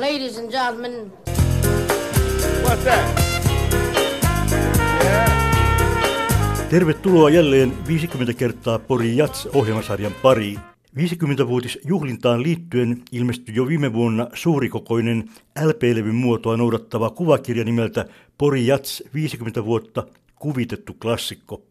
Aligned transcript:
Ladies 0.00 0.38
and 0.38 0.50
gentlemen. 0.50 1.12
What's 2.62 2.84
that? 2.84 3.20
Tervetuloa 6.70 7.30
jälleen 7.30 7.72
50 7.86 8.34
kertaa 8.34 8.78
Pori 8.78 9.16
Jats 9.16 9.46
ohjelmasarjan 9.46 10.12
pariin. 10.22 10.58
50-vuotisjuhlintaan 10.96 12.42
liittyen 12.42 13.02
ilmestyi 13.12 13.54
jo 13.54 13.66
viime 13.66 13.92
vuonna 13.92 14.28
suurikokoinen 14.34 15.30
LP-levyn 15.64 16.14
muotoa 16.14 16.56
noudattava 16.56 17.10
kuvakirja 17.10 17.64
nimeltä 17.64 18.04
Pori 18.38 18.66
Jats 18.66 19.02
50 19.14 19.64
vuotta 19.64 20.06
kuvitettu 20.34 20.94
klassikko. 20.94 21.62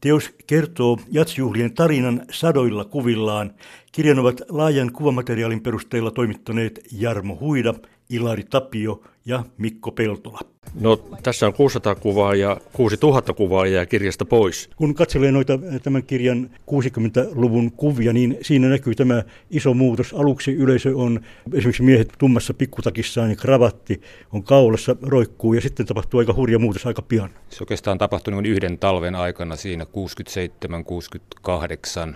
Teos 0.00 0.30
kertoo 0.46 0.98
jatsjuhlien 1.10 1.74
tarinan 1.74 2.22
sadoilla 2.30 2.84
kuvillaan. 2.84 3.54
Kirjan 3.92 4.18
ovat 4.18 4.42
laajan 4.48 4.92
kuvamateriaalin 4.92 5.60
perusteella 5.60 6.10
toimittaneet 6.10 6.80
Jarmo 6.92 7.38
Huida, 7.40 7.74
Ilari 8.10 8.44
Tapio 8.44 9.02
ja 9.24 9.44
Mikko 9.58 9.92
Peltola. 9.92 10.38
No 10.80 10.96
tässä 11.22 11.46
on 11.46 11.52
600 11.52 11.94
kuvaa 11.94 12.34
ja 12.34 12.56
6000 12.72 13.32
kuvaa 13.32 13.66
jää 13.66 13.86
kirjasta 13.86 14.24
pois. 14.24 14.70
Kun 14.76 14.94
katselee 14.94 15.32
noita 15.32 15.58
tämän 15.82 16.02
kirjan 16.02 16.50
60-luvun 16.70 17.72
kuvia, 17.72 18.12
niin 18.12 18.38
siinä 18.42 18.68
näkyy 18.68 18.94
tämä 18.94 19.22
iso 19.50 19.74
muutos. 19.74 20.14
Aluksi 20.14 20.52
yleisö 20.52 20.92
on 20.96 21.20
esimerkiksi 21.54 21.82
miehet 21.82 22.12
tummassa 22.18 22.54
pikkutakissaan 22.54 23.30
ja 23.30 23.36
kravatti 23.36 24.00
on 24.32 24.42
kaulassa, 24.42 24.96
roikkuu 25.02 25.54
ja 25.54 25.60
sitten 25.60 25.86
tapahtuu 25.86 26.20
aika 26.20 26.34
hurja 26.34 26.58
muutos 26.58 26.86
aika 26.86 27.02
pian. 27.02 27.30
Se 27.48 27.62
oikeastaan 27.62 27.98
tapahtui 27.98 28.32
noin 28.32 28.46
yhden 28.46 28.78
talven 28.78 29.14
aikana 29.14 29.56
siinä 29.56 29.86
67-68 32.10 32.14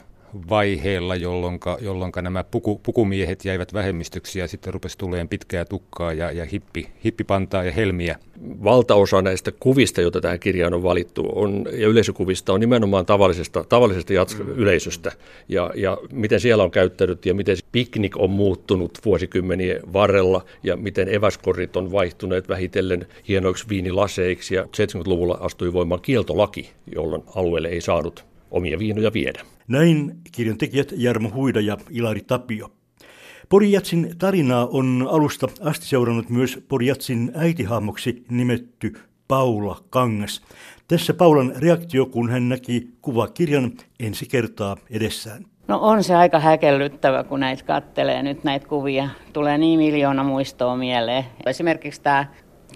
vaiheella, 0.50 1.16
jolloin, 1.16 2.12
nämä 2.22 2.44
puku, 2.44 2.80
pukumiehet 2.82 3.44
jäivät 3.44 3.74
vähemmistöksi 3.74 4.38
ja 4.38 4.48
sitten 4.48 4.74
rupesi 4.74 4.98
tulemaan 4.98 5.28
pitkää 5.28 5.64
tukkaa 5.64 6.12
ja, 6.12 6.30
ja 6.30 6.44
hippi, 6.44 6.88
hippipantaa 7.04 7.64
ja 7.64 7.72
helmiä. 7.72 8.18
Valtaosa 8.64 9.22
näistä 9.22 9.52
kuvista, 9.60 10.00
joita 10.00 10.20
tähän 10.20 10.40
kirjaan 10.40 10.74
on 10.74 10.82
valittu, 10.82 11.28
on, 11.34 11.66
ja 11.72 11.88
yleisökuvista 11.88 12.52
on 12.52 12.60
nimenomaan 12.60 13.06
tavallisesta, 13.06 13.64
tavallisesta 13.64 14.12
yleisöstä. 14.54 15.12
Ja, 15.48 15.70
ja 15.74 15.98
miten 16.12 16.40
siellä 16.40 16.64
on 16.64 16.70
käyttänyt 16.70 17.26
ja 17.26 17.34
miten 17.34 17.56
piknik 17.72 18.16
on 18.16 18.30
muuttunut 18.30 18.98
vuosikymmenien 19.04 19.80
varrella 19.92 20.44
ja 20.62 20.76
miten 20.76 21.14
eväskorit 21.14 21.76
on 21.76 21.92
vaihtuneet 21.92 22.48
vähitellen 22.48 23.06
hienoiksi 23.28 23.68
viinilaseiksi. 23.68 24.54
Ja 24.54 24.62
70-luvulla 24.62 25.38
astui 25.40 25.72
voimaan 25.72 26.00
kieltolaki, 26.00 26.70
jolloin 26.94 27.22
alueelle 27.34 27.68
ei 27.68 27.80
saanut 27.80 28.35
omia 28.50 28.78
viinoja 28.78 29.12
viedä. 29.12 29.42
Näin 29.68 30.16
kirjan 30.32 30.58
tekijät 30.58 30.92
Jarmo 30.96 31.30
Huida 31.34 31.60
ja 31.60 31.76
Ilari 31.90 32.20
Tapio. 32.20 32.70
Porijatsin 33.48 34.14
tarinaa 34.18 34.66
on 34.66 35.08
alusta 35.10 35.48
asti 35.60 35.86
seurannut 35.86 36.30
myös 36.30 36.58
Porijatsin 36.68 37.32
äitihahmoksi 37.34 38.24
nimetty 38.30 38.92
Paula 39.28 39.80
Kangas. 39.90 40.42
Tässä 40.88 41.14
Paulan 41.14 41.52
reaktio, 41.56 42.06
kun 42.06 42.30
hän 42.30 42.48
näki 42.48 42.90
kuvakirjan 43.02 43.72
ensi 44.00 44.26
kertaa 44.26 44.76
edessään. 44.90 45.44
No 45.68 45.78
on 45.80 46.04
se 46.04 46.14
aika 46.14 46.38
häkellyttävä, 46.38 47.24
kun 47.24 47.40
näitä 47.40 47.64
kattelee 47.64 48.22
nyt 48.22 48.44
näitä 48.44 48.68
kuvia. 48.68 49.08
Tulee 49.32 49.58
niin 49.58 49.78
miljoona 49.78 50.24
muistoa 50.24 50.76
mieleen. 50.76 51.24
Esimerkiksi 51.46 52.02
tämä 52.02 52.24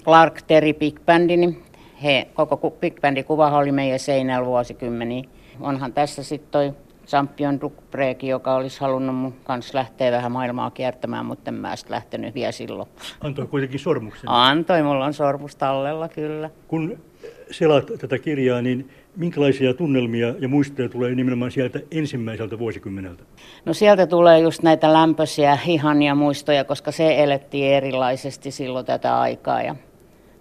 Clark 0.05 0.43
Terry 0.43 0.73
Big 0.73 1.01
Band, 1.07 1.37
niin 1.37 1.63
he, 2.03 2.29
koko 2.35 2.71
Big 2.71 3.01
Bandin 3.01 3.25
kuva 3.25 3.59
oli 3.59 3.73
meidän 3.73 3.99
seinällä 3.99 4.47
vuosikymmeniä 4.47 5.25
onhan 5.61 5.93
tässä 5.93 6.23
sitten 6.23 6.51
toi 6.51 6.73
Champion 7.07 7.61
Dukbreki, 7.61 8.29
joka 8.29 8.55
olisi 8.55 8.81
halunnut 8.81 9.17
mun 9.17 9.35
kanssa 9.45 9.79
lähteä 9.79 10.13
vähän 10.13 10.33
maailmaa 10.33 10.71
kiertämään, 10.71 11.27
mutta 11.27 11.51
en 11.51 11.55
mä 11.55 11.77
sitten 11.77 11.95
lähtenyt 11.95 12.35
vielä 12.35 12.53
silloin. 12.53 12.89
Antoi 13.21 13.47
kuitenkin 13.47 13.81
sormuksen. 13.81 14.29
Antoi, 14.29 14.83
mulla 14.83 15.05
on 15.05 15.15
sormus 15.15 15.57
tallella 15.57 16.09
kyllä. 16.09 16.51
Kun 16.69 16.99
selaat 17.51 17.87
tätä 18.01 18.19
kirjaa, 18.19 18.63
niin 18.63 18.91
minkälaisia 19.17 19.75
tunnelmia 19.75 20.35
ja 20.39 20.49
muistoja 20.49 20.89
tulee 20.89 21.15
nimenomaan 21.15 21.51
sieltä 21.51 21.81
ensimmäiseltä 21.91 22.59
vuosikymmeneltä? 22.59 23.25
No 23.65 23.73
sieltä 23.73 24.07
tulee 24.07 24.39
just 24.39 24.63
näitä 24.63 24.93
lämpöisiä, 24.93 25.59
ihania 25.67 26.15
muistoja, 26.15 26.65
koska 26.65 26.93
se 26.93 27.23
elettiin 27.23 27.73
erilaisesti 27.73 28.51
silloin 28.51 28.87
tätä 28.87 29.21
aikaa. 29.21 29.63
Ja 29.63 29.77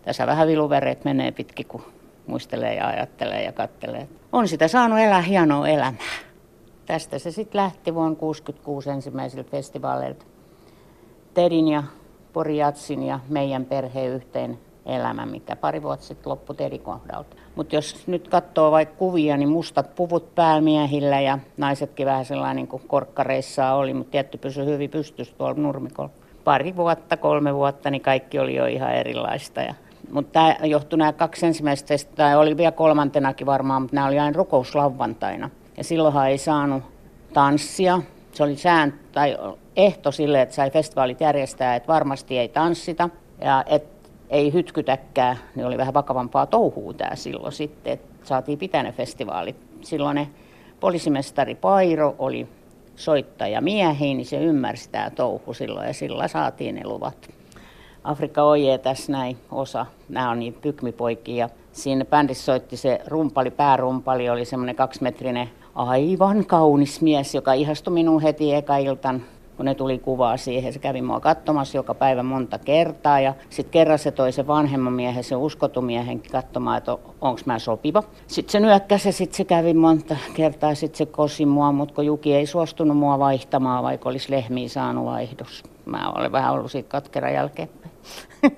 tässä 0.02 0.28
vähän 0.28 0.48
viluvereet 0.48 1.06
menee 1.06 1.32
pitkin, 1.32 1.66
kun 1.66 1.82
muistelee 2.30 2.76
ja 2.76 2.88
ajattelee 2.88 3.44
ja 3.44 3.52
kattelee. 3.52 4.08
On 4.32 4.48
sitä 4.48 4.68
saanut 4.68 5.00
elää 5.00 5.22
hienoa 5.22 5.68
elämää. 5.68 6.20
Tästä 6.86 7.20
se 7.20 7.32
sitten 7.32 7.62
lähti 7.62 7.96
vuonna 7.96 8.16
1966 8.16 8.90
ensimmäiseltä 8.90 9.52
festivaaleilta. 9.52 10.26
Tedin 11.34 11.68
ja 11.68 11.84
Poriatsin 12.34 13.04
ja 13.04 13.20
meidän 13.30 13.66
perheen 13.66 14.12
yhteen 14.12 14.60
elämä, 14.86 15.26
mikä 15.26 15.56
pari 15.56 15.84
vuotta 15.84 16.06
sitten 16.06 16.30
loppui 16.30 16.56
Tedin 16.56 16.82
kohdalta. 16.82 17.36
Mutta 17.56 17.76
jos 17.76 18.08
nyt 18.08 18.28
katsoo 18.28 18.72
vaikka 18.72 18.96
kuvia, 18.96 19.38
niin 19.38 19.50
mustat 19.50 19.96
puvut 19.96 20.36
päämiehillä 20.36 21.22
ja 21.22 21.40
naisetkin 21.58 22.06
vähän 22.06 22.26
sellainen 22.26 22.56
niin 22.56 22.68
kuin 22.68 22.84
korkkareissa 22.88 23.74
oli, 23.74 23.94
mutta 23.94 24.12
tietty 24.12 24.38
pysyi 24.38 24.66
hyvin 24.66 24.90
pystyssä 24.90 25.36
tuolla 25.38 25.62
nurmikolla. 25.62 26.10
Pari 26.44 26.76
vuotta, 26.76 27.18
kolme 27.18 27.56
vuotta, 27.56 27.90
niin 27.90 28.02
kaikki 28.02 28.40
oli 28.40 28.56
jo 28.56 28.66
ihan 28.66 28.96
erilaista. 28.96 29.62
Ja 29.62 29.74
mutta 30.12 30.32
tämä 30.32 30.56
johtui 30.64 30.98
nämä 30.98 31.14
kaksi 31.14 31.46
ensimmäistä, 31.46 31.94
tai 32.16 32.36
oli 32.36 32.58
vielä 32.58 32.72
kolmantenakin 32.72 33.48
varmaan, 33.48 33.82
mutta 33.82 33.96
nämä 33.96 34.08
oli 34.08 34.20
aina 34.20 34.38
rukouslauvantaina. 34.38 35.50
Ja 35.78 35.84
silloinhan 35.84 36.30
ei 36.30 36.38
saanut 36.38 36.84
tanssia. 37.34 38.02
Se 38.32 38.44
oli 38.44 38.56
sään, 38.56 38.94
tai 39.12 39.38
ehto 39.76 40.12
sille, 40.12 40.42
että 40.42 40.56
sai 40.56 40.72
festivaalit 40.72 41.22
järjestää, 41.22 41.76
että 41.76 41.88
varmasti 41.88 42.38
ei 42.38 42.48
tanssita 42.48 43.10
ja 43.42 43.64
et 43.68 43.84
ei 44.30 44.54
hytkytäkään, 44.54 45.38
niin 45.56 45.66
oli 45.66 45.78
vähän 45.78 45.94
vakavampaa 45.94 46.46
touhua 46.46 46.94
tämä 46.94 47.16
silloin 47.16 47.54
sitten, 47.54 47.94
että 47.94 48.08
saatiin 48.24 48.60
pitää 48.60 48.84
ne 48.84 48.92
festivaalit. 48.92 49.56
Silloin 49.82 50.16
ne 50.16 50.30
poliisimestari 50.80 51.56
Pairo 51.56 52.16
oli 52.20 52.48
soittaja 52.96 53.62
miehiin, 53.62 54.18
niin 54.18 54.26
se 54.26 54.38
ymmärsi 54.38 54.90
tämä 54.90 55.10
touhu 55.10 55.54
silloin 55.54 55.88
ja 55.88 55.94
sillä 55.94 56.28
saatiin 56.28 56.76
ne 56.76 56.82
luvat. 56.84 57.39
Afrikka 58.04 58.44
Oje 58.44 58.78
tässä 58.78 59.12
näin 59.12 59.38
osa. 59.52 59.86
Nämä 60.10 60.32
on 60.32 60.40
niin 60.40 60.54
pykmipoikia. 60.54 61.50
Siinä 61.72 62.06
bändissä 62.06 62.46
soitti 62.46 62.78
se 62.78 63.02
rumpali, 63.08 63.52
päärumpali, 63.52 64.30
oli 64.30 64.46
semmoinen 64.46 64.76
kaksimetrinen 64.76 65.50
aivan 65.76 66.46
kaunis 66.46 67.02
mies, 67.02 67.36
joka 67.36 67.54
ihastui 67.54 67.94
minun 67.94 68.22
heti 68.22 68.54
eka 68.54 68.78
iltan 68.78 69.22
kun 69.60 69.66
ne 69.66 69.76
tuli 69.76 70.00
kuvaa 70.00 70.38
siihen. 70.38 70.74
Se 70.74 70.80
kävi 70.80 71.02
mua 71.02 71.20
katsomassa 71.20 71.78
joka 71.78 71.94
päivä 71.94 72.24
monta 72.24 72.60
kertaa 72.60 73.20
ja 73.20 73.34
sitten 73.50 73.72
kerran 73.72 74.00
se 74.00 74.12
toi 74.12 74.32
se 74.32 74.48
vanhemman 74.48 74.94
miehen, 74.94 75.24
se 75.24 75.36
uskotumiehen 75.36 76.22
katsomaan, 76.32 76.78
että 76.78 76.92
onko 77.22 77.42
mä 77.46 77.60
sopiva. 77.60 78.04
Sitten 78.28 78.52
se 78.52 78.60
nyökkäsi 78.60 79.08
ja 79.08 79.14
sitten 79.14 79.38
se 79.38 79.44
kävi 79.44 79.74
monta 79.74 80.16
kertaa, 80.34 80.76
sitten 80.76 80.98
se 80.98 81.06
kosi 81.06 81.46
mua, 81.46 81.72
mutta 81.72 81.96
kun 81.96 82.06
Juki 82.06 82.36
ei 82.36 82.46
suostunut 82.46 82.98
mua 82.98 83.20
vaihtamaan, 83.20 83.84
vaikka 83.84 84.10
olisi 84.10 84.32
lehmiä 84.32 84.70
saanut 84.70 85.06
vaihdos. 85.06 85.64
Mä 85.86 86.12
olen 86.16 86.32
vähän 86.32 86.54
ollut 86.54 86.72
siitä 86.72 86.90
katkera 86.90 87.30
jälkeen. 87.30 87.70